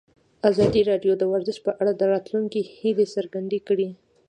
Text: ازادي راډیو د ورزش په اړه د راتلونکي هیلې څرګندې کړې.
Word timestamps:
ازادي 0.49 0.81
راډیو 0.91 1.13
د 1.17 1.23
ورزش 1.31 1.57
په 1.65 1.71
اړه 1.81 1.91
د 1.95 2.01
راتلونکي 2.13 2.61
هیلې 2.77 3.05
څرګندې 3.15 3.59
کړې. 3.67 3.89